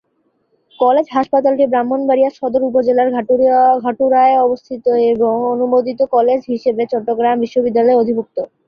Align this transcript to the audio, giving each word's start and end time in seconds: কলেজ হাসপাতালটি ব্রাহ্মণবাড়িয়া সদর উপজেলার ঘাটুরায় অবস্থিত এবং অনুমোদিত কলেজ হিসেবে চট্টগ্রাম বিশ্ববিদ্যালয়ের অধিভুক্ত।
কলেজ 0.79 1.05
হাসপাতালটি 1.11 1.63
ব্রাহ্মণবাড়িয়া 1.71 2.29
সদর 2.31 2.61
উপজেলার 2.69 3.07
ঘাটুরায় 3.85 4.35
অবস্থিত 4.45 4.83
এবং 5.11 5.33
অনুমোদিত 5.53 5.99
কলেজ 6.15 6.39
হিসেবে 6.53 6.83
চট্টগ্রাম 6.91 7.35
বিশ্ববিদ্যালয়ের 7.43 8.01
অধিভুক্ত। 8.01 8.37